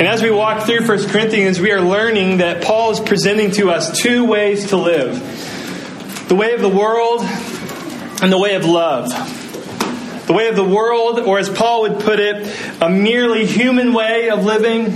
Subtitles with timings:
[0.00, 3.70] And as we walk through 1 Corinthians, we are learning that Paul is presenting to
[3.70, 5.12] us two ways to live
[6.26, 9.10] the way of the world and the way of love.
[10.26, 12.50] The way of the world, or as Paul would put it,
[12.80, 14.86] a merely human way of living,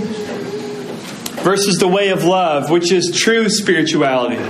[1.43, 4.41] versus the way of love, which is true spirituality.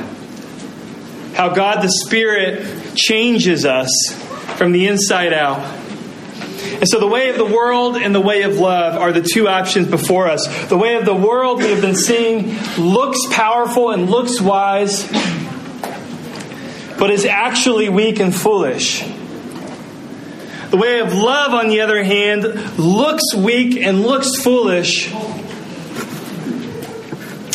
[1.34, 3.92] How God the Spirit changes us
[4.58, 5.85] from the inside out.
[6.74, 9.48] And so, the way of the world and the way of love are the two
[9.48, 10.68] options before us.
[10.68, 15.08] The way of the world, we have been seeing, looks powerful and looks wise,
[16.98, 19.04] but is actually weak and foolish.
[20.72, 22.44] The way of love, on the other hand,
[22.78, 25.12] looks weak and looks foolish,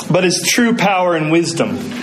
[0.08, 1.99] but is true power and wisdom.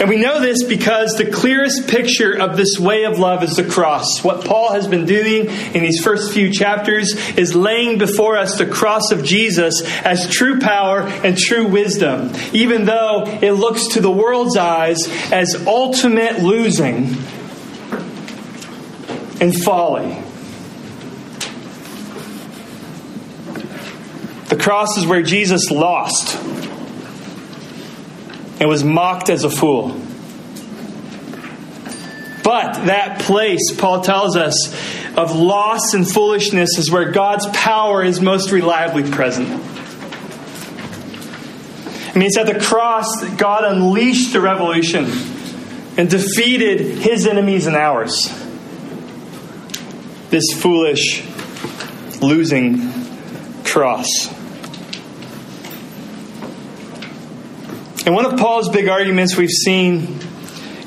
[0.00, 3.64] And we know this because the clearest picture of this way of love is the
[3.64, 4.22] cross.
[4.22, 8.66] What Paul has been doing in these first few chapters is laying before us the
[8.66, 14.10] cross of Jesus as true power and true wisdom, even though it looks to the
[14.10, 14.98] world's eyes
[15.32, 17.16] as ultimate losing
[19.40, 20.16] and folly.
[24.48, 26.47] The cross is where Jesus lost
[28.60, 30.00] and was mocked as a fool.
[32.42, 34.74] But that place, Paul tells us,
[35.16, 39.48] of loss and foolishness is where God's power is most reliably present.
[42.08, 45.04] I mean, it's at the cross that God unleashed the revolution
[45.96, 48.28] and defeated his enemies and ours.
[50.30, 51.24] This foolish,
[52.20, 52.92] losing
[53.64, 54.37] cross.
[58.08, 60.18] And one of Paul's big arguments we've seen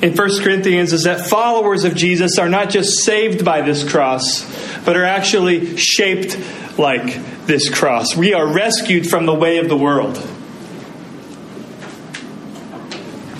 [0.02, 4.44] in 1 Corinthians is that followers of Jesus are not just saved by this cross,
[4.84, 6.36] but are actually shaped
[6.80, 8.16] like this cross.
[8.16, 10.16] We are rescued from the way of the world.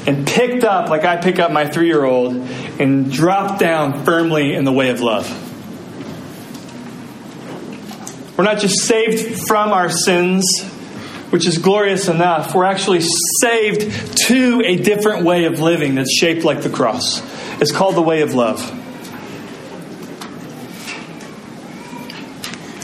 [0.07, 2.37] And picked up, like I pick up my three year old,
[2.79, 5.29] and dropped down firmly in the way of love.
[8.39, 10.45] We're not just saved from our sins,
[11.33, 13.01] which is glorious enough, we're actually
[13.41, 17.23] saved to a different way of living that's shaped like the cross.
[17.59, 18.61] It's called the way of love.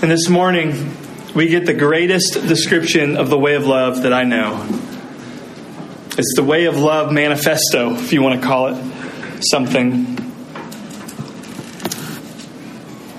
[0.01, 0.97] And this morning,
[1.35, 4.67] we get the greatest description of the way of love that I know.
[6.17, 10.17] It's the way of love manifesto, if you want to call it something.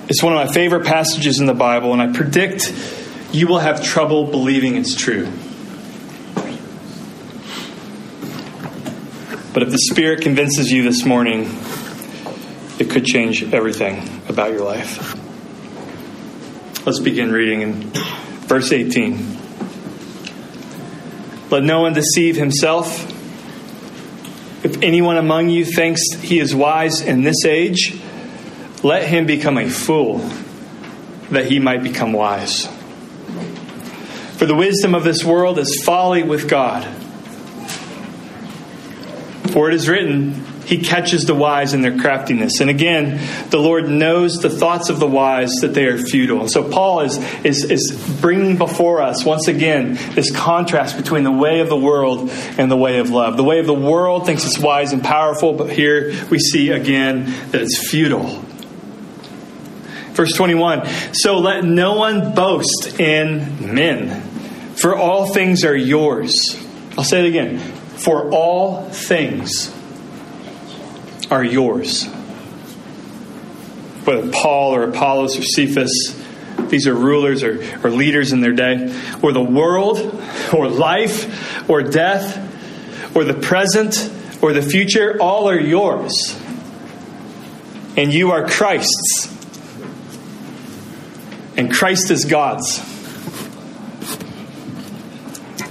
[0.08, 2.98] It's one of my favorite passages in the Bible, and I predict
[3.32, 5.26] you will have trouble believing it's true.
[9.52, 11.42] But if the Spirit convinces you this morning,
[12.78, 15.16] it could change everything about your life.
[16.86, 17.72] Let's begin reading in
[18.48, 19.38] verse 18.
[21.50, 23.08] Let no one deceive himself.
[24.64, 28.00] If anyone among you thinks he is wise in this age,
[28.82, 30.18] let him become a fool,
[31.30, 32.68] that he might become wise.
[34.40, 36.84] For the wisdom of this world is folly with God.
[39.52, 40.32] For it is written,
[40.64, 42.60] He catches the wise in their craftiness.
[42.60, 46.48] And again, the Lord knows the thoughts of the wise that they are futile.
[46.48, 51.60] So Paul is, is, is bringing before us, once again, this contrast between the way
[51.60, 53.36] of the world and the way of love.
[53.36, 57.26] The way of the world thinks it's wise and powerful, but here we see again
[57.50, 58.42] that it's futile.
[60.12, 64.29] Verse 21 So let no one boast in men
[64.80, 66.56] for all things are yours.
[66.96, 67.58] I'll say it again.
[67.58, 69.74] For all things
[71.30, 72.06] are yours.
[74.04, 76.16] Whether Paul or Apollos or Cephas,
[76.68, 79.98] these are rulers or, or leaders in their day, or the world,
[80.52, 82.36] or life, or death,
[83.14, 84.10] or the present,
[84.40, 86.40] or the future, all are yours.
[87.96, 89.28] And you are Christ's.
[91.56, 92.89] And Christ is God's.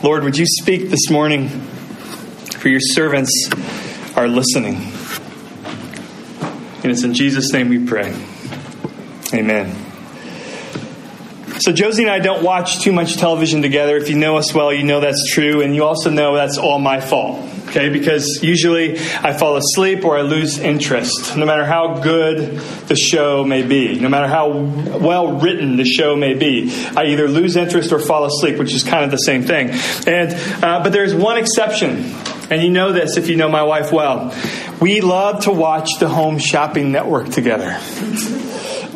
[0.02, 1.50] Lord, would you speak this morning?
[1.50, 3.50] For your servants
[4.16, 4.76] are listening.
[6.82, 8.16] And it's in Jesus' name we pray.
[9.34, 9.76] Amen.
[11.60, 13.98] So, Josie and I don't watch too much television together.
[13.98, 15.62] If you know us well, you know that's true.
[15.62, 17.90] And you also know that's all my fault okay?
[17.90, 23.44] Because usually I fall asleep or I lose interest, no matter how good the show
[23.44, 26.72] may be, no matter how well written the show may be.
[26.96, 29.70] I either lose interest or fall asleep, which is kind of the same thing.
[30.08, 30.34] And
[30.64, 32.14] uh, but there's one exception,
[32.50, 34.36] and you know this if you know my wife well.
[34.82, 37.78] We love to watch the Home Shopping Network together.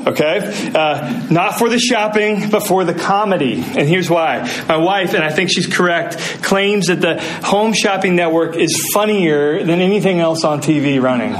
[0.05, 0.71] Okay?
[0.73, 3.53] Uh, not for the shopping, but for the comedy.
[3.55, 4.41] And here's why.
[4.67, 9.63] My wife, and I think she's correct, claims that the Home Shopping Network is funnier
[9.63, 11.33] than anything else on TV running.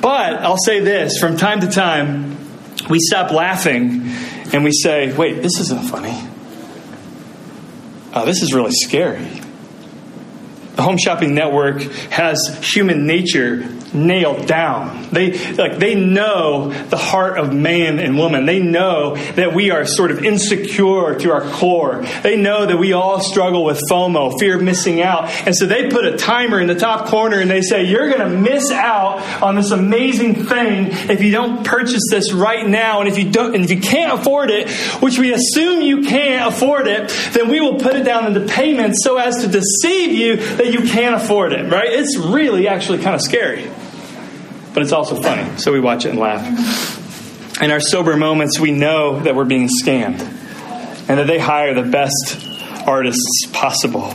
[0.00, 2.36] But I'll say this from time to time,
[2.88, 4.08] we stop laughing
[4.52, 6.16] and we say, wait, this isn't funny.
[8.14, 9.28] Oh, this is really scary.
[10.76, 15.08] The Home Shopping Network has human nature nailed down.
[15.10, 18.46] They like they know the heart of man and woman.
[18.46, 22.04] They know that we are sort of insecure to our core.
[22.22, 25.30] They know that we all struggle with FOMO, fear of missing out.
[25.46, 28.20] And so they put a timer in the top corner and they say you're going
[28.20, 33.08] to miss out on this amazing thing if you don't purchase this right now and
[33.08, 34.70] if you don't and if you can't afford it,
[35.02, 38.98] which we assume you can't afford it, then we will put it down into payments
[39.02, 41.88] so as to deceive you that you can't afford it, right?
[41.90, 43.70] It's really actually kind of scary
[44.72, 47.62] but it's also funny, so we watch it and laugh.
[47.62, 50.20] In our sober moments, we know that we're being scammed
[51.08, 52.48] and that they hire the best
[52.86, 54.14] artists possible.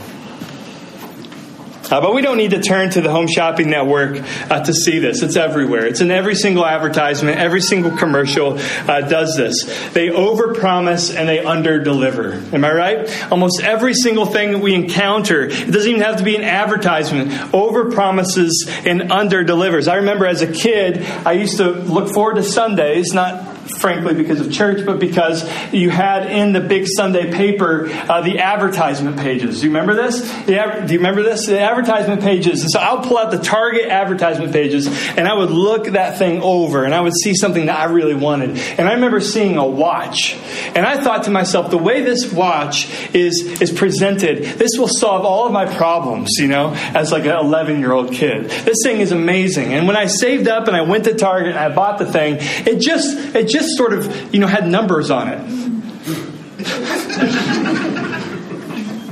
[1.91, 4.17] Uh, but we don't need to turn to the Home Shopping Network
[4.49, 5.21] uh, to see this.
[5.21, 5.85] It's everywhere.
[5.85, 7.37] It's in every single advertisement.
[7.37, 9.63] Every single commercial uh, does this.
[9.93, 12.53] They overpromise and they underdeliver.
[12.53, 13.31] Am I right?
[13.31, 17.31] Almost every single thing that we encounter, it doesn't even have to be an advertisement,
[17.53, 18.51] overpromises
[18.85, 19.87] and underdelivers.
[19.87, 24.39] I remember as a kid, I used to look forward to Sundays, not frankly, because
[24.39, 29.59] of church, but because you had in the big Sunday paper uh, the advertisement pages.
[29.59, 30.21] Do you remember this?
[30.45, 31.47] do you remember this?
[31.47, 32.61] The advertisement pages.
[32.61, 36.41] And so I'll pull out the Target advertisement pages and I would look that thing
[36.41, 38.57] over and I would see something that I really wanted.
[38.77, 40.37] And I remember seeing a watch.
[40.75, 45.25] And I thought to myself, the way this watch is, is presented, this will solve
[45.25, 48.45] all of my problems, you know, as like an 11 year old kid.
[48.45, 49.73] This thing is amazing.
[49.73, 52.37] And when I saved up and I went to Target and I bought the thing,
[52.39, 55.39] it just, it just sort of, you know, had numbers on it.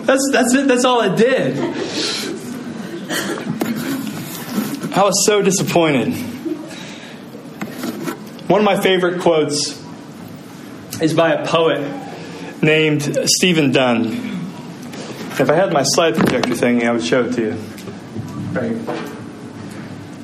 [0.06, 0.68] that's, that's it.
[0.68, 1.58] That's all it did.
[4.96, 6.14] I was so disappointed.
[8.48, 9.82] One of my favorite quotes
[11.02, 11.82] is by a poet
[12.62, 14.06] named Stephen Dunn.
[15.40, 17.54] If I had my slide projector thing, I would show it to you.
[18.52, 19.13] Right.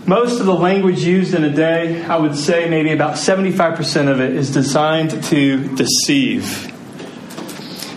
[0.10, 4.20] Most of the language used in a day, I would say maybe about 75% of
[4.20, 6.74] it is designed to deceive.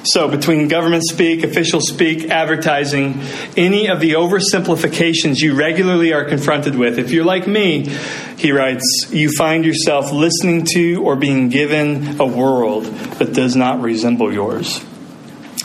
[0.04, 3.22] So, between government speak, official speak, advertising,
[3.56, 7.88] any of the oversimplifications you regularly are confronted with, if you're like me,
[8.36, 12.84] he writes, you find yourself listening to or being given a world
[13.20, 14.84] that does not resemble yours.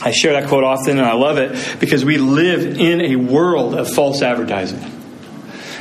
[0.02, 3.76] I share that quote often and I love it because we live in a world
[3.76, 4.97] of false advertising.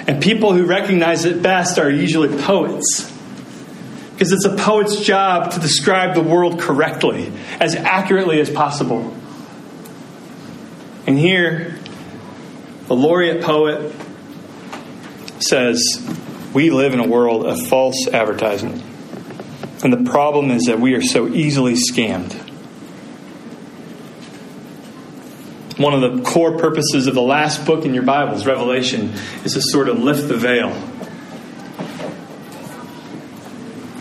[0.06, 3.12] And people who recognize it best are usually poets.
[4.12, 9.14] Because it's a poet's job to describe the world correctly, as accurately as possible.
[11.06, 11.78] And here,
[12.86, 13.92] the laureate poet
[15.40, 15.82] says,
[16.54, 18.82] We live in a world of false advertising.
[19.84, 22.45] And the problem is that we are so easily scammed.
[25.76, 29.12] One of the core purposes of the last book in your Bibles, Revelation,
[29.44, 30.70] is to sort of lift the veil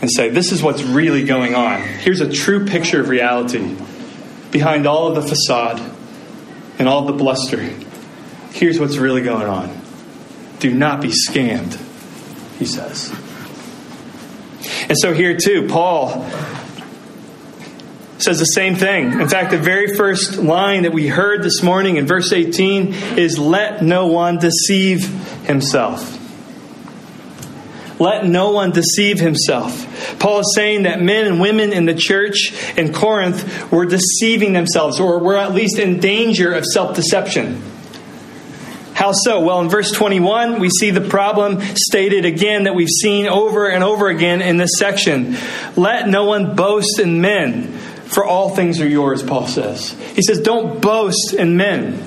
[0.01, 1.81] and say, this is what's really going on.
[1.81, 3.75] Here's a true picture of reality
[4.51, 5.81] behind all of the facade
[6.79, 7.59] and all the bluster.
[8.51, 9.81] Here's what's really going on.
[10.59, 11.77] Do not be scammed,
[12.57, 13.13] he says.
[14.87, 16.23] And so here too, Paul
[18.17, 19.19] says the same thing.
[19.19, 23.37] In fact, the very first line that we heard this morning in verse 18 is
[23.37, 25.07] let no one deceive
[25.45, 26.21] himself.
[27.99, 30.19] Let no one deceive himself.
[30.19, 34.99] Paul is saying that men and women in the church in Corinth were deceiving themselves,
[34.99, 37.61] or were at least in danger of self deception.
[38.93, 39.41] How so?
[39.41, 43.83] Well, in verse 21, we see the problem stated again that we've seen over and
[43.83, 45.35] over again in this section.
[45.75, 49.91] Let no one boast in men, for all things are yours, Paul says.
[50.15, 52.01] He says, Don't boast in men.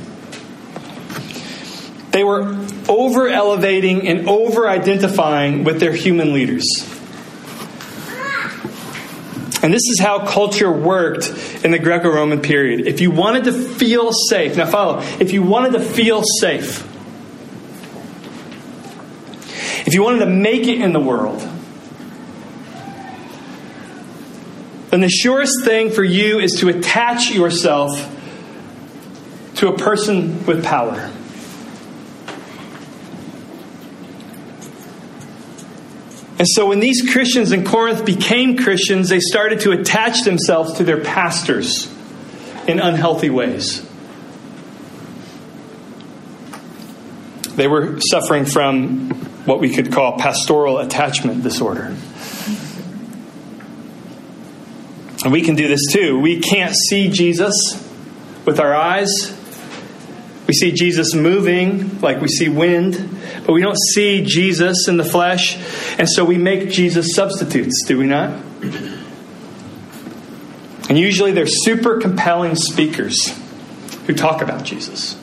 [2.11, 2.57] They were
[2.89, 6.65] over elevating and over identifying with their human leaders.
[9.61, 11.29] And this is how culture worked
[11.65, 12.87] in the Greco Roman period.
[12.87, 16.87] If you wanted to feel safe, now follow, if you wanted to feel safe,
[19.87, 21.47] if you wanted to make it in the world,
[24.91, 27.91] then the surest thing for you is to attach yourself
[29.57, 31.11] to a person with power.
[36.39, 40.85] And so when these Christians in Corinth became Christians, they started to attach themselves to
[40.85, 41.93] their pastors
[42.69, 43.85] in unhealthy ways.
[47.57, 49.11] They were suffering from
[49.47, 51.97] what we could call pastoral attachment disorder.
[55.29, 56.19] And we can do this too.
[56.19, 57.53] We can't see Jesus
[58.47, 59.11] with our eyes.
[60.47, 62.95] We see Jesus moving like we see wind,
[63.45, 65.59] but we don't see Jesus in the flesh.
[65.99, 68.43] And so we make Jesus substitutes, do we not?
[70.89, 73.39] And usually they're super compelling speakers
[74.07, 75.15] who talk about Jesus.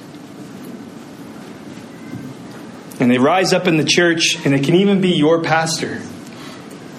[3.00, 6.00] And they rise up in the church, and it can even be your pastor.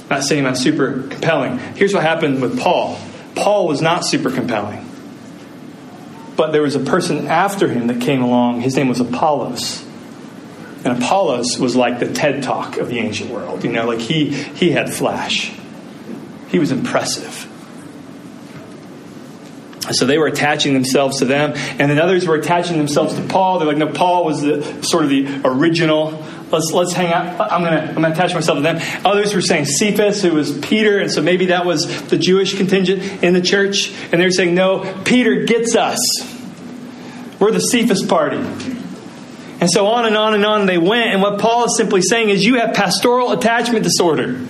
[0.08, 1.58] Not saying I'm super compelling.
[1.58, 2.98] Here's what happened with Paul
[3.36, 4.82] Paul was not super compelling.
[6.36, 8.62] But there was a person after him that came along.
[8.62, 9.84] His name was Apollos.
[10.84, 13.62] And Apollos was like the TED Talk of the ancient world.
[13.62, 15.52] You know, like he, he had flash,
[16.48, 17.52] he was impressive.
[19.92, 23.60] So they were attaching themselves to them, and then others were attaching themselves to Paul.
[23.60, 26.24] They're like, no, Paul was the sort of the original.
[26.50, 27.40] Let's let's hang out.
[27.40, 28.80] I'm gonna I'm gonna attach myself to them.
[29.04, 33.24] Others were saying Cephas, who was Peter, and so maybe that was the Jewish contingent
[33.24, 35.98] in the church, and they were saying, no, Peter gets us.
[37.40, 38.38] We're the Cephas party.
[39.58, 41.10] And so on and on and on they went.
[41.10, 44.46] And what Paul is simply saying is, you have pastoral attachment disorder.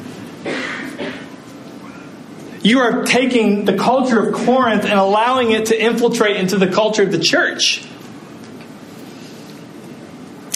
[2.63, 7.05] You are taking the culture of Corinth and allowing it to infiltrate into the culture
[7.05, 7.87] of the church.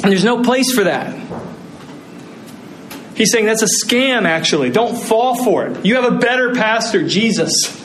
[0.02, 1.14] And there's no place for that.
[3.14, 4.70] He's saying that's a scam, actually.
[4.70, 5.84] Don't fall for it.
[5.84, 7.76] You have a better pastor, Jesus.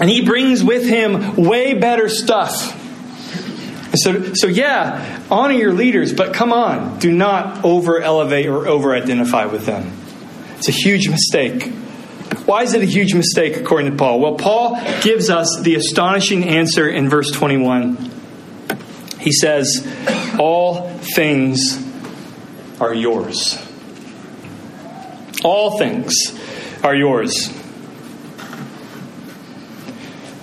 [0.00, 2.76] And he brings with him way better stuff.
[3.96, 8.94] So, so yeah, honor your leaders, but come on, do not over elevate or over
[8.94, 9.92] identify with them.
[10.58, 11.72] It's a huge mistake.
[12.46, 14.20] Why is it a huge mistake, according to Paul?
[14.20, 18.09] Well, Paul gives us the astonishing answer in verse 21.
[19.20, 19.86] He says,
[20.38, 21.78] All things
[22.80, 23.58] are yours.
[25.44, 26.14] All things
[26.82, 27.48] are yours.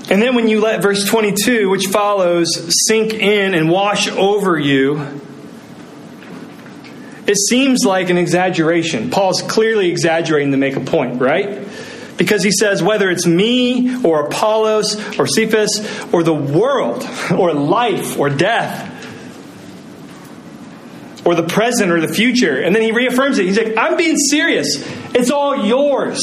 [0.10, 2.48] And then when you let verse 22, which follows,
[2.88, 5.20] sink in and wash over you,
[7.28, 9.10] it seems like an exaggeration.
[9.10, 11.68] Paul's clearly exaggerating to make a point, right?
[12.18, 17.08] Because he says, whether it's me or Apollos or Cephas or the world
[17.38, 18.94] or life or death
[21.26, 22.60] or the present or the future.
[22.60, 23.46] And then he reaffirms it.
[23.46, 24.84] He's like, I'm being serious.
[25.14, 26.22] It's all yours.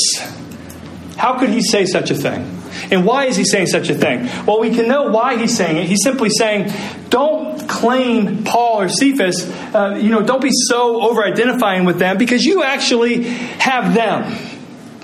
[1.17, 2.63] How could he say such a thing?
[2.91, 4.29] And why is he saying such a thing?
[4.47, 5.87] Well, we can know why he's saying it.
[5.87, 6.73] He's simply saying,
[7.09, 12.19] don't claim Paul or Cephas, uh, you know, don't be so over identifying with them
[12.19, 14.54] because you actually have them.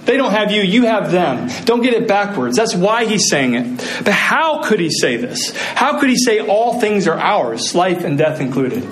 [0.05, 1.51] They don't have you, you have them.
[1.65, 2.57] Don't get it backwards.
[2.57, 4.03] That's why he's saying it.
[4.05, 5.55] But how could he say this?
[5.57, 8.85] How could he say all things are ours, life and death included?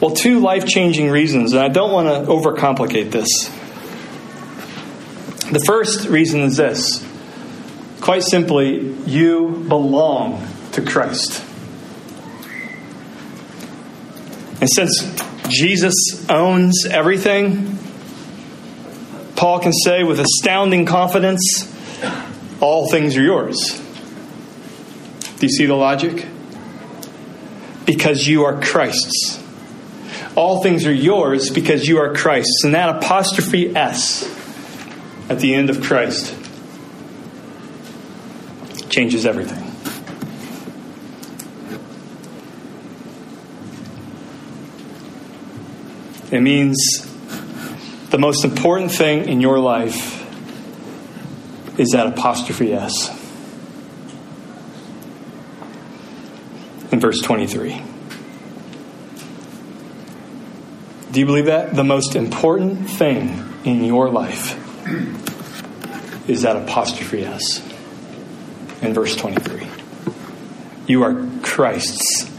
[0.00, 3.48] Well, two life changing reasons, and I don't want to overcomplicate this.
[5.50, 7.04] The first reason is this
[8.00, 11.44] quite simply, you belong to Christ.
[14.60, 15.94] And since Jesus
[16.28, 17.77] owns everything,
[19.38, 21.72] Paul can say with astounding confidence,
[22.60, 23.80] all things are yours.
[25.38, 26.26] Do you see the logic?
[27.84, 29.40] Because you are Christ's.
[30.34, 32.64] All things are yours because you are Christ's.
[32.64, 34.24] And that apostrophe S
[35.28, 36.34] at the end of Christ
[38.90, 39.64] changes everything.
[46.32, 47.07] It means
[48.10, 50.24] the most important thing in your life
[51.78, 53.10] is that apostrophe S.
[56.90, 57.82] In verse 23.
[61.12, 61.74] Do you believe that?
[61.74, 64.56] The most important thing in your life
[66.28, 67.62] is that apostrophe S
[68.80, 69.66] in verse 23.
[70.86, 72.30] You are Christ's.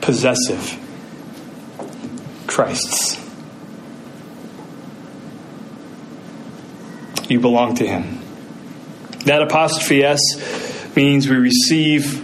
[0.00, 0.89] Possessive.
[2.60, 3.18] Christ's.
[7.26, 8.20] You belong to Him.
[9.24, 10.20] That apostrophe S
[10.94, 12.22] means we receive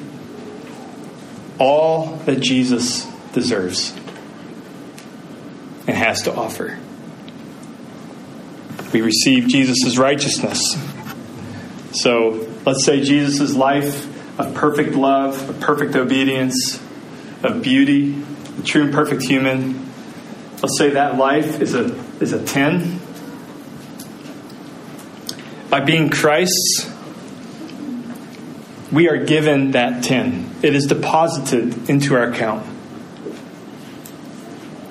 [1.59, 3.95] all that Jesus deserves
[5.87, 6.79] and has to offer.
[8.93, 10.61] We receive Jesus' righteousness.
[11.93, 16.79] So let's say Jesus' life of perfect love, of perfect obedience,
[17.43, 18.23] of beauty,
[18.59, 19.86] a true and perfect human.
[20.67, 23.01] Let's say that life is a, is a 10.
[25.71, 26.93] By being Christ's,
[28.91, 30.57] we are given that 10.
[30.63, 32.67] It is deposited into our account.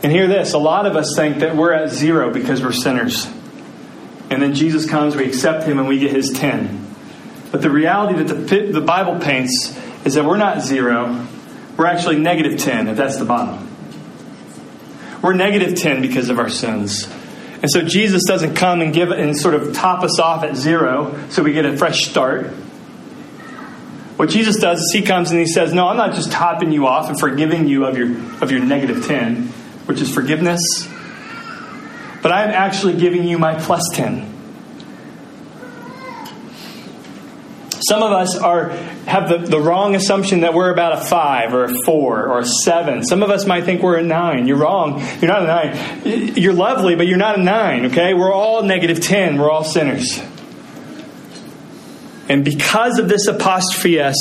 [0.01, 3.25] And hear this a lot of us think that we're at zero because we're sinners.
[4.29, 6.95] And then Jesus comes, we accept him, and we get his 10.
[7.51, 11.27] But the reality that the, the Bible paints is that we're not zero.
[11.75, 13.74] We're actually negative 10, if that's the bottom.
[15.25, 17.11] We're negative 10 because of our sins.
[17.59, 21.19] And so Jesus doesn't come and give and sort of top us off at zero
[21.29, 22.45] so we get a fresh start.
[24.17, 26.85] What Jesus does is he comes and he says, No, I'm not just topping you
[26.85, 29.47] off and forgiving you of your of your negative 10
[29.87, 30.61] which is forgiveness,
[32.21, 34.31] but I'm actually giving you my plus 10.
[37.87, 38.69] Some of us are
[39.05, 42.45] have the, the wrong assumption that we're about a five or a four or a
[42.45, 43.03] seven.
[43.03, 44.47] Some of us might think we're a nine.
[44.47, 44.99] You're wrong.
[45.21, 46.35] You're not a nine.
[46.35, 48.13] You're lovely, but you're not a nine, okay?
[48.13, 49.37] We're all negative 10.
[49.37, 50.19] We're all sinners.
[52.27, 54.15] And because of this apostrophe S,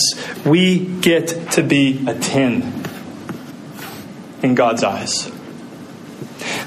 [0.45, 2.85] we get to be a 10
[4.43, 5.34] in God's eyes.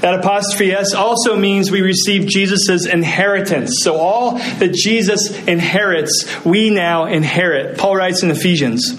[0.02, 3.80] That apostrophe S also means we receive Jesus' inheritance.
[3.82, 7.78] So all that Jesus inherits, we now inherit.
[7.78, 8.92] Paul writes in Ephesians,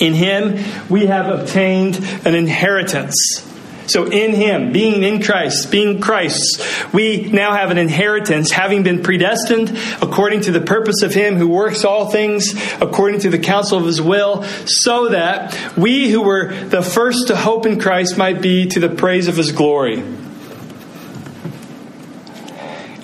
[0.00, 3.47] in him we have obtained an inheritance
[3.88, 9.02] so, in Him, being in Christ, being Christ's, we now have an inheritance, having been
[9.02, 13.78] predestined according to the purpose of Him who works all things according to the counsel
[13.78, 18.42] of His will, so that we who were the first to hope in Christ might
[18.42, 20.02] be to the praise of His glory.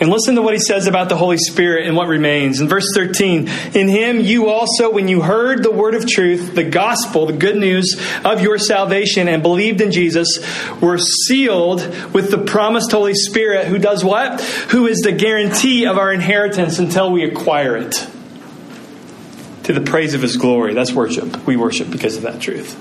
[0.01, 2.61] And listen to what he says about the Holy Spirit and what remains.
[2.61, 6.65] In verse 13, in him you also, when you heard the word of truth, the
[6.65, 10.41] gospel, the good news of your salvation, and believed in Jesus,
[10.81, 11.81] were sealed
[12.13, 14.41] with the promised Holy Spirit, who does what?
[14.71, 18.09] Who is the guarantee of our inheritance until we acquire it.
[19.65, 20.75] To the praise of his glory.
[20.75, 21.47] That's worship.
[21.47, 22.77] We worship because of that truth.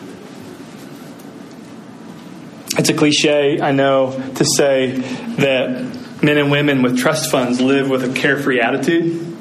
[2.78, 4.92] It's a cliche, I know, to say
[5.38, 9.36] that men and women with trust funds live with a carefree attitude.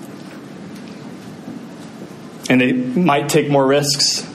[2.51, 4.29] And they might take more risks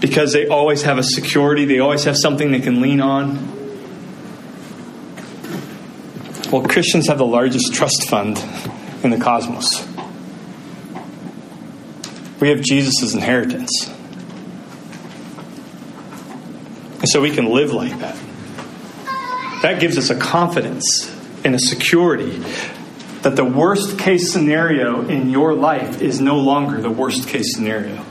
[0.00, 3.58] because they always have a security, they always have something they can lean on.
[6.50, 8.38] Well, Christians have the largest trust fund
[9.02, 9.86] in the cosmos.
[12.40, 13.88] We have Jesus' inheritance.
[16.98, 18.16] And so we can live like that.
[19.62, 22.42] That gives us a confidence and a security
[23.22, 28.02] that the worst case scenario in your life is no longer the worst case scenario.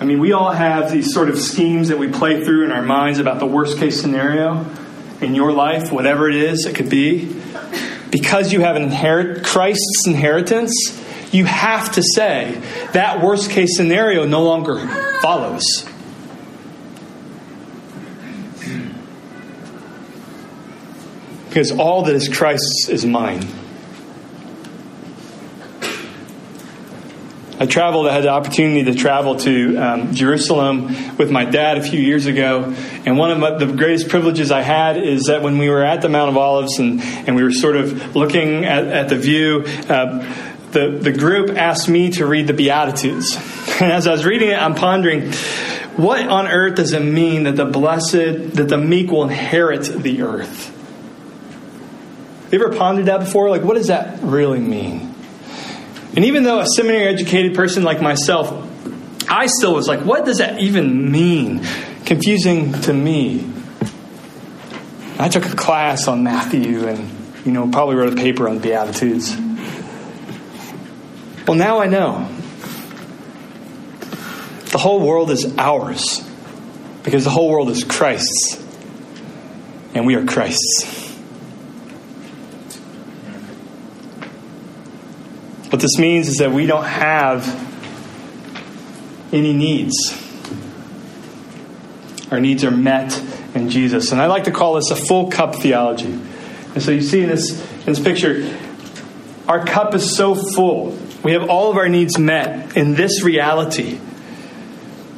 [0.00, 2.82] I mean, we all have these sort of schemes that we play through in our
[2.82, 4.66] minds about the worst case scenario
[5.22, 7.34] in your life, whatever it is, it could be.
[8.10, 10.72] Because you have inherit Christ's inheritance,
[11.32, 12.60] you have to say
[12.92, 14.86] that worst case scenario no longer
[15.20, 15.88] follows.
[21.54, 23.46] Because all that is Christ's is mine.
[27.60, 31.82] I traveled, I had the opportunity to travel to um, Jerusalem with my dad a
[31.84, 32.74] few years ago.
[33.06, 36.08] And one of the greatest privileges I had is that when we were at the
[36.08, 40.26] Mount of Olives and, and we were sort of looking at, at the view, uh,
[40.72, 43.36] the, the group asked me to read the Beatitudes.
[43.80, 45.32] And as I was reading it, I'm pondering,
[45.96, 50.22] what on earth does it mean that the blessed, that the meek will inherit the
[50.22, 50.72] earth?
[52.54, 53.50] You ever pondered that before?
[53.50, 55.12] Like, what does that really mean?
[56.14, 58.48] And even though a seminary educated person like myself,
[59.28, 61.66] I still was like, what does that even mean?
[62.04, 63.44] Confusing to me.
[65.18, 67.10] I took a class on Matthew and,
[67.44, 69.36] you know, probably wrote a paper on Beatitudes.
[71.48, 72.28] Well, now I know.
[74.70, 76.24] The whole world is ours
[77.02, 78.64] because the whole world is Christ's
[79.92, 81.03] and we are Christ's.
[85.74, 87.48] What this means is that we don't have
[89.32, 90.16] any needs.
[92.30, 93.20] Our needs are met
[93.56, 94.12] in Jesus.
[94.12, 96.12] And I like to call this a full cup theology.
[96.12, 98.56] And so you see in this, in this picture,
[99.48, 100.96] our cup is so full.
[101.24, 103.98] We have all of our needs met in this reality.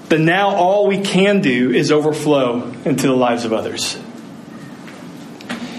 [0.08, 4.00] But now all we can do is overflow into the lives of others.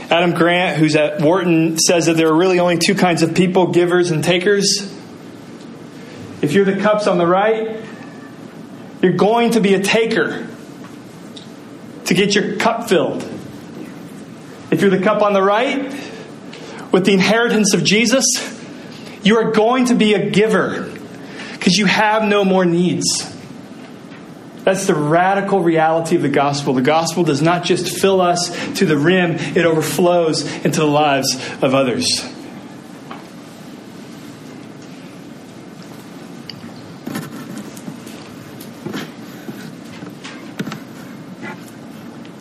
[0.09, 3.67] Adam Grant, who's at Wharton, says that there are really only two kinds of people
[3.67, 4.93] givers and takers.
[6.41, 7.83] If you're the cups on the right,
[9.01, 10.47] you're going to be a taker
[12.05, 13.23] to get your cup filled.
[14.71, 15.91] If you're the cup on the right,
[16.91, 18.23] with the inheritance of Jesus,
[19.23, 20.89] you are going to be a giver
[21.53, 23.05] because you have no more needs.
[24.67, 26.73] That's the radical reality of the gospel.
[26.73, 28.49] The gospel does not just fill us
[28.79, 32.21] to the rim, it overflows into the lives of others.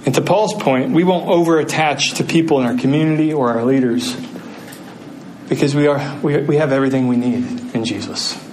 [0.05, 3.65] And to Paul's point, we won't over attach to people in our community or our
[3.65, 4.17] leaders
[5.49, 8.46] because we, are, we, we have everything we need in Jesus.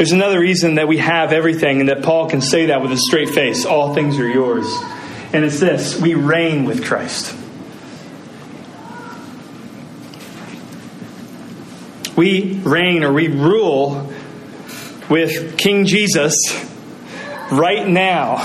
[0.00, 2.96] There's another reason that we have everything and that Paul can say that with a
[2.96, 4.64] straight face all things are yours.
[5.34, 7.36] And it's this we reign with Christ.
[12.16, 14.10] We reign or we rule
[15.10, 16.34] with King Jesus
[17.52, 18.38] right now.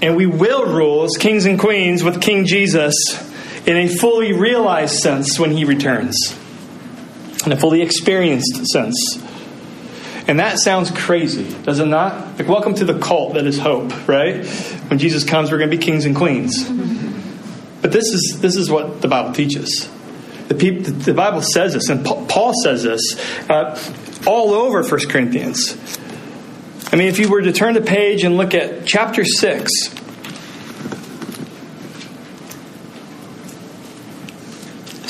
[0.00, 3.27] And we will rule as kings and queens with King Jesus
[3.68, 6.34] in a fully realized sense when he returns,
[7.44, 9.22] in a fully experienced sense.
[10.26, 12.38] And that sounds crazy, does it not?
[12.38, 14.46] Like, welcome to the cult that is hope, right?
[14.88, 16.66] When Jesus comes, we're going to be kings and queens.
[17.82, 19.86] But this is, this is what the Bible teaches.
[20.48, 23.78] The, people, the Bible says this, and Paul says this uh,
[24.26, 25.76] all over 1 Corinthians.
[26.90, 29.97] I mean, if you were to turn the page and look at chapter 6,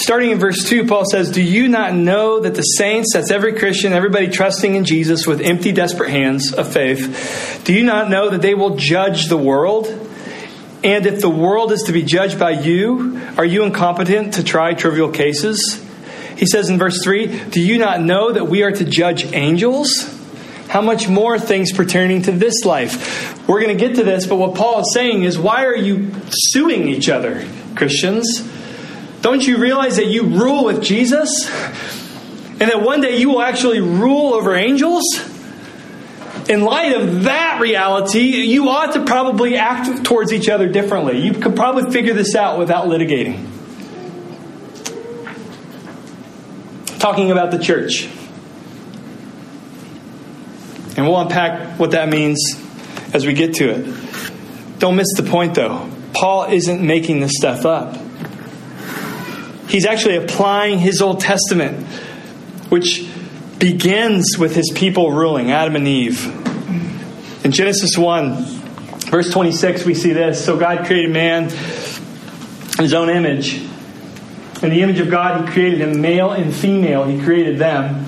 [0.08, 3.52] starting in verse 2, Paul says, Do you not know that the saints, that's every
[3.52, 8.30] Christian, everybody trusting in Jesus with empty, desperate hands of faith, do you not know
[8.30, 9.86] that they will judge the world?
[10.82, 14.72] And if the world is to be judged by you, are you incompetent to try
[14.72, 15.84] trivial cases?
[16.38, 20.06] He says in verse 3 Do you not know that we are to judge angels?
[20.70, 23.46] How much more things pertaining to this life?
[23.46, 26.12] We're going to get to this, but what Paul is saying is why are you
[26.30, 28.54] suing each other, Christians?
[29.20, 31.48] Don't you realize that you rule with Jesus?
[32.60, 35.04] And that one day you will actually rule over angels?
[36.48, 41.20] In light of that reality, you ought to probably act towards each other differently.
[41.20, 43.46] You could probably figure this out without litigating.
[46.98, 48.08] Talking about the church.
[50.96, 52.40] And we'll unpack what that means
[53.12, 54.78] as we get to it.
[54.78, 55.88] Don't miss the point, though.
[56.12, 57.96] Paul isn't making this stuff up.
[59.68, 61.86] He's actually applying his Old Testament,
[62.70, 63.06] which
[63.58, 66.24] begins with his people ruling, Adam and Eve.
[67.44, 68.44] In Genesis 1,
[69.10, 70.44] verse 26, we see this.
[70.44, 73.56] So God created man in his own image.
[74.62, 78.06] In the image of God, he created him, male and female, he created them.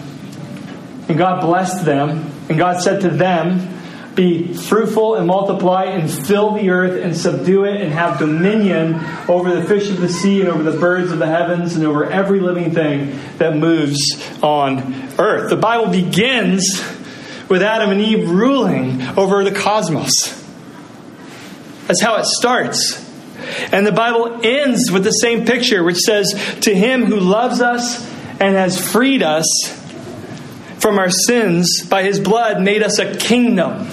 [1.09, 2.33] And God blessed them.
[2.49, 3.80] And God said to them,
[4.20, 9.54] Be fruitful and multiply and fill the earth and subdue it and have dominion over
[9.54, 12.38] the fish of the sea and over the birds of the heavens and over every
[12.38, 13.98] living thing that moves
[14.42, 15.48] on earth.
[15.48, 16.85] The Bible begins
[17.48, 20.12] with Adam and Eve ruling over the cosmos.
[21.87, 23.02] That's how it starts.
[23.72, 26.26] And the Bible ends with the same picture, which says,
[26.61, 28.06] To him who loves us
[28.38, 29.46] and has freed us
[30.78, 33.87] from our sins by his blood made us a kingdom.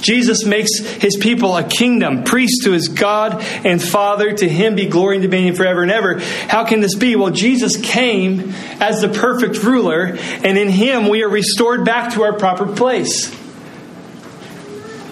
[0.00, 4.32] Jesus makes his people a kingdom, priest to his God and Father.
[4.32, 6.20] To him be glory and dominion forever and ever.
[6.20, 7.16] How can this be?
[7.16, 12.22] Well, Jesus came as the perfect ruler, and in him we are restored back to
[12.22, 13.36] our proper place.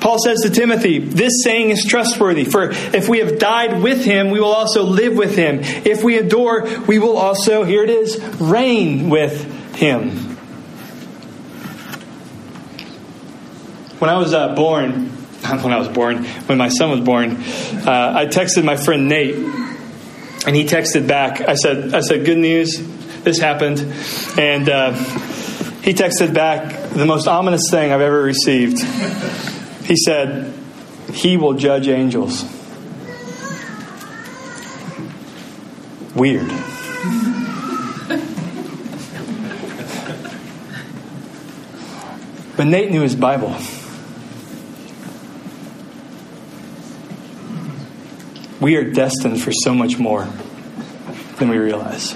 [0.01, 4.31] Paul says to Timothy, This saying is trustworthy, for if we have died with him,
[4.31, 5.61] we will also live with him.
[5.63, 10.28] If we adore, we will also, here it is, reign with him.
[13.99, 15.09] When I was uh, born,
[15.63, 19.35] when I was born, when my son was born, uh, I texted my friend Nate,
[19.35, 21.41] and he texted back.
[21.41, 22.81] I said, "I said, good news,
[23.25, 23.81] this happened,"
[24.39, 24.93] and uh,
[25.83, 28.81] he texted back the most ominous thing I've ever received.
[29.85, 30.55] He said,
[31.13, 32.45] "He will judge angels."
[36.15, 36.49] Weird.
[42.57, 43.57] But Nate knew his Bible.
[48.61, 50.29] We are destined for so much more
[51.39, 52.13] than we realize.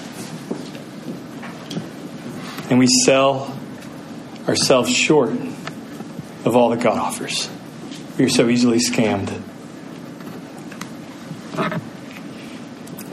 [2.69, 3.57] And we sell
[4.49, 5.31] ourselves short
[6.45, 7.49] of all that God offers.
[8.19, 9.41] We are so easily scammed.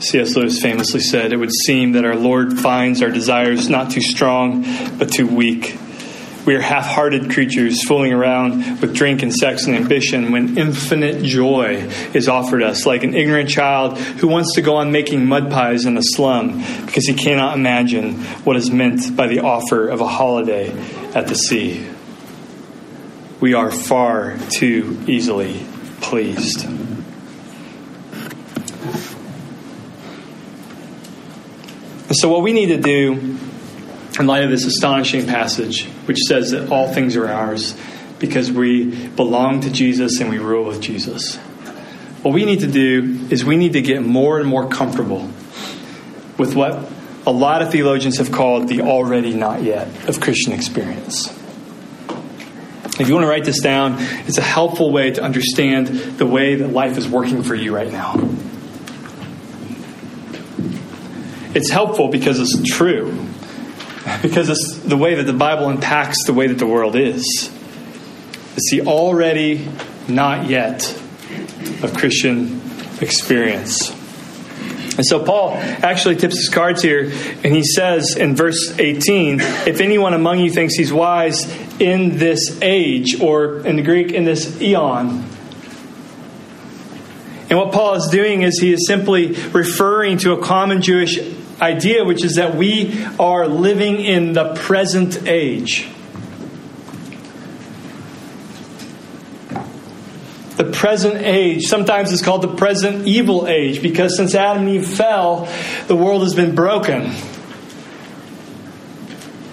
[0.00, 0.34] C.S.
[0.34, 4.64] Lewis famously said, It would seem that our Lord finds our desires not too strong,
[4.98, 5.78] but too weak.
[6.50, 11.22] We are half hearted creatures fooling around with drink and sex and ambition when infinite
[11.22, 15.52] joy is offered us, like an ignorant child who wants to go on making mud
[15.52, 20.00] pies in a slum because he cannot imagine what is meant by the offer of
[20.00, 20.72] a holiday
[21.14, 21.86] at the sea.
[23.38, 25.64] We are far too easily
[26.00, 26.62] pleased.
[32.10, 33.38] So, what we need to do
[34.20, 37.74] in light of this astonishing passage, which says that all things are ours
[38.18, 41.36] because we belong to Jesus and we rule with Jesus,
[42.22, 45.28] what we need to do is we need to get more and more comfortable
[46.36, 46.86] with what
[47.26, 51.28] a lot of theologians have called the already not yet of Christian experience.
[52.98, 56.56] If you want to write this down, it's a helpful way to understand the way
[56.56, 58.16] that life is working for you right now.
[61.54, 63.26] It's helpful because it's true,
[64.22, 67.24] because it's the way that the Bible impacts the way that the world is.
[68.56, 69.68] It's the already
[70.08, 70.90] not yet
[71.82, 72.60] of Christian
[73.00, 73.90] experience.
[74.96, 79.80] And so Paul actually tips his cards here, and he says in verse 18 if
[79.80, 81.48] anyone among you thinks he's wise
[81.80, 85.24] in this age, or in the Greek, in this eon,
[87.50, 91.18] and what Paul is doing is he is simply referring to a common Jewish
[91.60, 95.88] idea, which is that we are living in the present age.
[100.56, 101.64] The present age.
[101.66, 105.48] Sometimes it's called the present evil age because since Adam and Eve fell,
[105.86, 107.12] the world has been broken.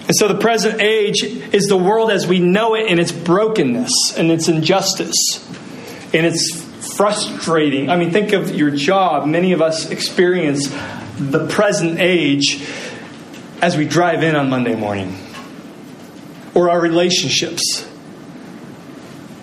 [0.08, 3.92] And so the present age is the world as we know it in its brokenness
[4.16, 5.46] and its injustice
[6.14, 6.62] and its
[6.96, 7.90] frustrating.
[7.90, 9.26] I mean, think of your job.
[9.26, 10.74] Many of us experience
[11.18, 12.62] the present age
[13.60, 15.16] as we drive in on Monday morning,
[16.54, 17.88] or our relationships.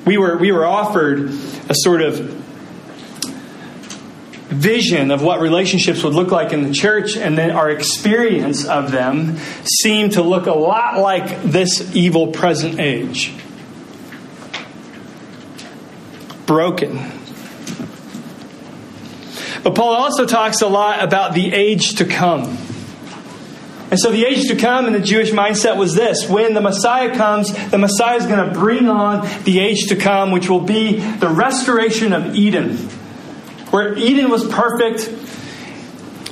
[0.05, 1.29] We were, we were offered
[1.69, 2.19] a sort of
[4.47, 8.91] vision of what relationships would look like in the church, and then our experience of
[8.91, 13.33] them seemed to look a lot like this evil present age.
[16.45, 17.14] Broken
[19.65, 22.55] but Paul also talks a lot about the age to come.
[23.89, 27.15] And so the age to come in the Jewish mindset was this when the Messiah
[27.15, 30.99] comes, the Messiah is going to bring on the age to come, which will be
[30.99, 32.77] the restoration of Eden.
[33.71, 35.09] Where Eden was perfect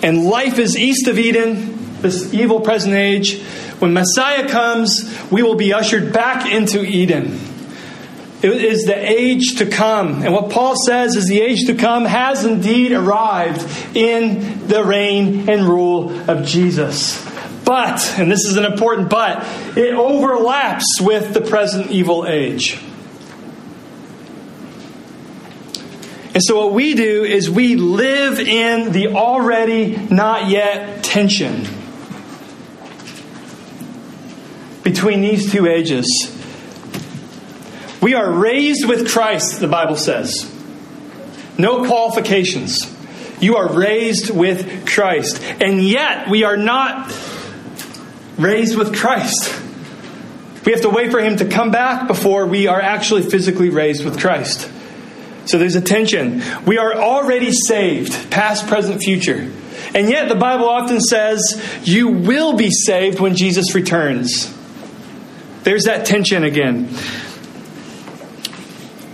[0.04, 3.41] and life is east of Eden, this evil present age.
[3.80, 7.39] When Messiah comes, we will be ushered back into Eden.
[8.44, 10.22] It is the age to come.
[10.22, 15.50] And what Paul says is the age to come has indeed arrived in the reign
[15.50, 17.24] and rule of Jesus.
[17.64, 22.78] But, and this is an important but, it overlaps with the present evil age.
[26.34, 31.66] And so, what we do is we live in the already not yet tension
[34.84, 36.33] between these two ages.
[38.04, 40.54] We are raised with Christ, the Bible says.
[41.58, 42.94] No qualifications.
[43.39, 45.42] You are raised with Christ.
[45.42, 47.16] And yet, we are not
[48.38, 49.58] raised with Christ.
[50.66, 54.04] We have to wait for him to come back before we are actually physically raised
[54.04, 54.70] with Christ.
[55.46, 56.42] So there's a tension.
[56.66, 59.50] We are already saved, past, present, future.
[59.96, 61.42] And yet, the Bible often says,
[61.84, 64.54] you will be saved when Jesus returns.
[65.63, 66.89] There's that tension again.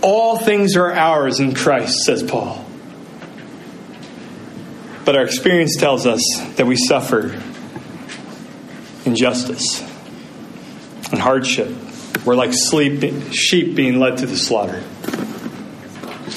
[0.02, 2.64] All things are ours in Christ, says Paul.
[5.04, 6.22] But our experience tells us
[6.56, 7.40] that we suffer
[9.04, 9.80] injustice
[11.10, 11.74] and hardship.
[12.24, 14.82] We're like sheep being led to the slaughter.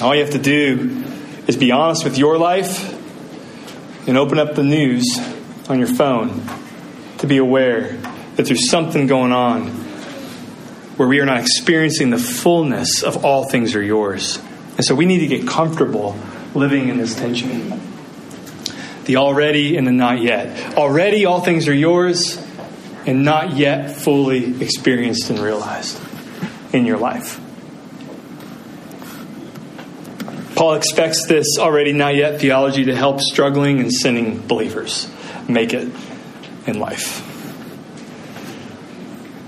[0.01, 1.03] All you have to do
[1.47, 2.91] is be honest with your life
[4.07, 5.05] and open up the news
[5.69, 6.41] on your phone
[7.19, 7.93] to be aware
[8.35, 9.82] that there's something going on
[11.03, 14.39] where we are not experiencing the fullness of all things are yours.
[14.77, 16.17] And so we need to get comfortable
[16.55, 17.81] living in this tension.
[19.03, 20.77] The already and the not yet.
[20.77, 22.41] Already all things are yours,
[23.05, 25.99] and not yet fully experienced and realized
[26.71, 27.37] in your life.
[30.55, 35.11] Paul expects this already not yet theology to help struggling and sinning believers
[35.49, 35.89] make it
[36.65, 37.32] in life.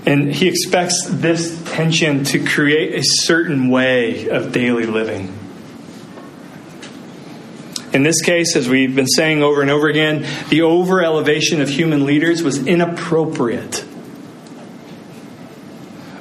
[0.06, 5.36] And he expects this tension to create a certain way of daily living.
[7.92, 11.68] In this case, as we've been saying over and over again, the over elevation of
[11.68, 13.84] human leaders was inappropriate.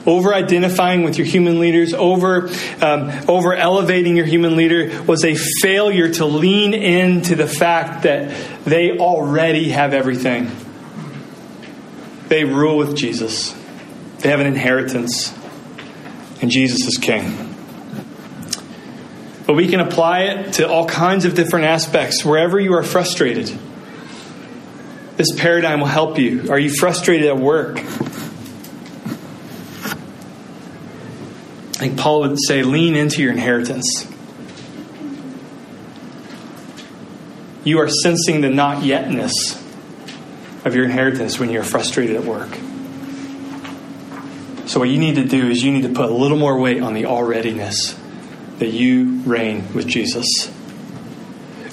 [0.07, 2.49] Over identifying with your human leaders, over,
[2.81, 8.33] um, over elevating your human leader was a failure to lean into the fact that
[8.65, 10.49] they already have everything.
[12.29, 13.53] They rule with Jesus.
[14.25, 15.37] They have an inheritance,
[16.41, 17.55] and Jesus is king.
[19.45, 23.55] But we can apply it to all kinds of different aspects wherever you are frustrated.
[25.15, 26.49] This paradigm will help you.
[26.49, 27.77] Are you frustrated at work?
[27.77, 27.81] I
[31.77, 34.11] think Paul would say, lean into your inheritance.
[37.63, 39.61] You are sensing the not yetness
[40.65, 42.49] of your inheritance when you're frustrated at work.
[44.67, 46.81] So, what you need to do is you need to put a little more weight
[46.81, 47.95] on the alreadiness
[48.57, 50.51] that you reign with Jesus.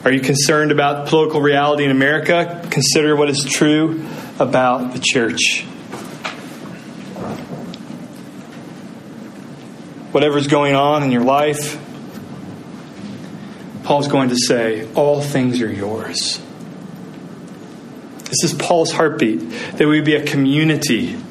[0.05, 2.67] Are you concerned about political reality in America?
[2.71, 4.05] Consider what is true
[4.39, 5.63] about the church.
[10.13, 11.81] Whatever's going on in your life,
[13.85, 16.41] Paul's going to say, All things are yours.
[18.25, 19.41] This is Paul's heartbeat
[19.79, 21.22] that we be a community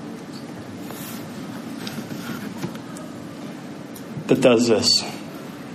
[4.31, 5.03] that does this.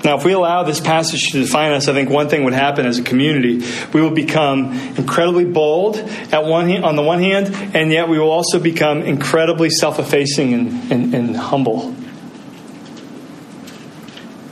[0.03, 2.87] Now, if we allow this passage to define us, I think one thing would happen
[2.87, 3.67] as a community.
[3.93, 8.31] We will become incredibly bold at one on the one hand, and yet we will
[8.31, 11.95] also become incredibly self effacing and, and, and humble.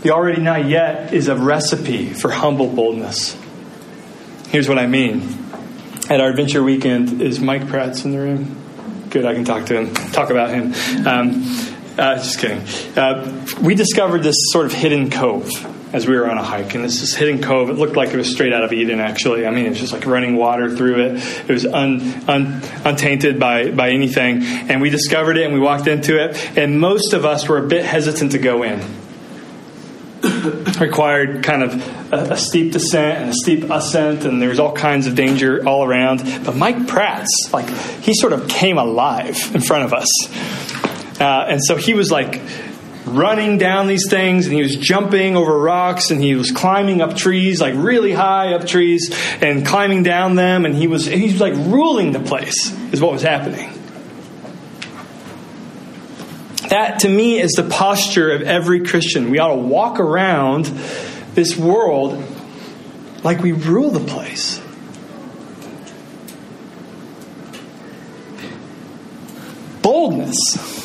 [0.03, 3.39] The already not yet is a recipe for humble boldness.
[4.49, 5.23] Here's what I mean.
[6.11, 9.09] At our adventure weekend, is Mike Pratt's in the room?
[9.09, 10.75] Good, I can talk to him, talk about him.
[11.07, 12.61] Um, uh, just kidding.
[12.97, 15.51] Uh, we discovered this sort of hidden cove
[15.95, 17.71] as we were on a hike, and this is hidden cove.
[17.71, 18.99] It looked like it was straight out of Eden.
[18.99, 21.49] Actually, I mean, it was just like running water through it.
[21.49, 25.87] It was un, un, untainted by by anything, and we discovered it and we walked
[25.87, 26.59] into it.
[26.59, 28.83] And most of us were a bit hesitant to go in.
[30.81, 34.73] required kind of a, a, steep descent and a steep ascent, and there was all
[34.73, 36.19] kinds of danger all around.
[36.45, 37.69] But Mike Pratt's, like,
[38.01, 40.09] he sort of came alive in front of us.
[41.25, 42.43] Uh, and so he was like
[43.07, 47.17] running down these things and he was jumping over rocks and he was climbing up
[47.17, 49.11] trees like really high up trees
[49.41, 53.11] and climbing down them and he was he was like ruling the place is what
[53.11, 53.73] was happening.
[56.69, 59.31] That to me is the posture of every christian.
[59.31, 60.67] We ought to walk around
[61.35, 62.23] this world
[63.23, 64.61] like we rule the place.
[69.81, 70.84] Boldness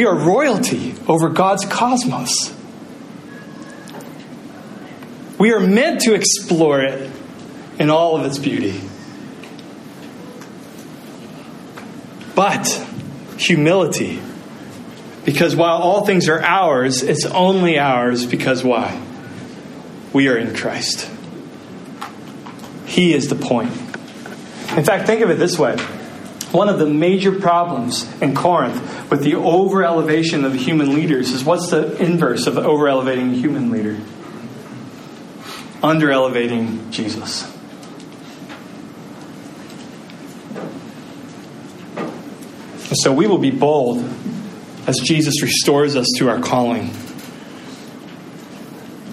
[0.00, 2.54] we are royalty over God's cosmos.
[5.38, 7.12] We are meant to explore it
[7.78, 8.80] in all of its beauty.
[12.34, 12.66] But
[13.36, 14.22] humility.
[15.26, 18.98] Because while all things are ours, it's only ours because why?
[20.14, 21.10] We are in Christ.
[22.86, 23.72] He is the point.
[24.78, 25.76] In fact, think of it this way
[26.52, 31.30] one of the major problems in Corinth with the over elevation of the human leaders
[31.30, 33.98] is what's the inverse of over elevating a human leader?
[35.82, 37.44] Under elevating Jesus.
[42.88, 44.04] And so we will be bold
[44.88, 46.90] as Jesus restores us to our calling.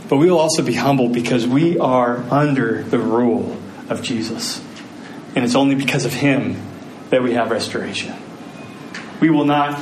[0.10, 3.56] But we will also be humble because we are under the rule
[3.90, 4.60] of Jesus.
[5.36, 6.56] And it's only because of Him
[7.10, 8.16] that we have restoration.
[9.20, 9.80] We will not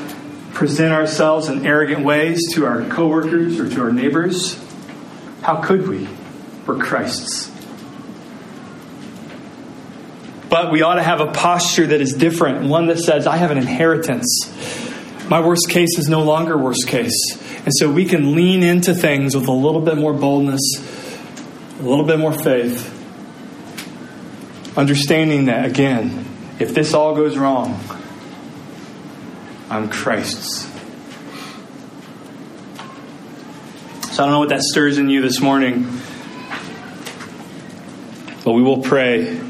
[0.54, 4.58] present ourselves in arrogant ways to our coworkers or to our neighbors.
[5.42, 6.08] How could we?
[6.66, 7.52] We're Christ's.
[10.50, 13.52] But we ought to have a posture that is different, one that says, I have
[13.52, 14.52] an inheritance.
[15.30, 17.14] My worst case is no longer worst case.
[17.66, 20.62] And so we can lean into things with a little bit more boldness,
[21.80, 22.92] a little bit more faith,
[24.78, 26.26] understanding that, again,
[26.60, 27.80] if this all goes wrong,
[29.70, 30.66] I'm Christ's.
[34.16, 35.84] So I don't know what that stirs in you this morning,
[38.46, 39.42] but we will pray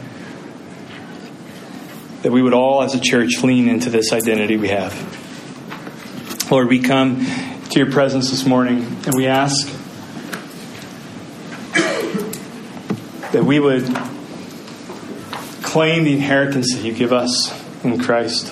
[2.23, 4.95] that we would all, as a church, lean into this identity we have.
[6.49, 7.23] Lord, we come
[7.69, 9.67] to your presence this morning and we ask
[13.31, 13.85] that we would
[15.75, 17.51] claim the inheritance that you give us
[17.83, 18.47] in Christ.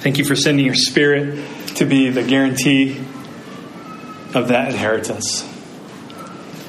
[0.00, 1.38] Thank you for sending your Spirit
[1.74, 2.96] to be the guarantee
[4.34, 5.42] of that inheritance.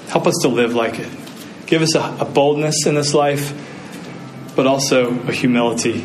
[0.09, 1.07] Help us to live like it.
[1.67, 3.53] Give us a, a boldness in this life,
[4.57, 6.01] but also a humility.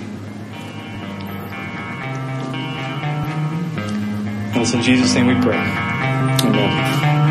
[4.46, 5.58] And it's in Jesus' name we pray.
[5.58, 7.21] Amen.